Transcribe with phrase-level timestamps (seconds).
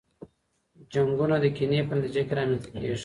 [0.93, 2.95] جنګونه د کینې په نتیجه کي رامنځته کیږي.